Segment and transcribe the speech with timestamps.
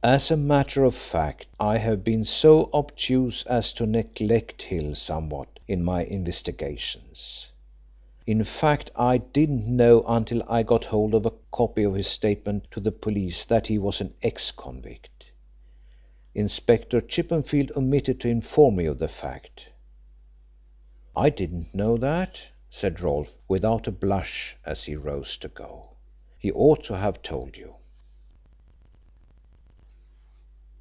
[0.00, 5.58] As a matter of fact I have been so obtuse as to neglect Hill somewhat
[5.68, 7.48] in my investigations.
[8.26, 12.68] In fact, I didn't know until I got hold of a copy of his statement
[12.70, 15.26] to the police that he was an ex convict.
[16.34, 19.64] Inspector Chippenfield omitted to inform me of the fact."
[21.14, 25.90] "I didn't know that," said Rolfe, without a blush, as he rose to go.
[26.38, 27.74] "He ought to have told you."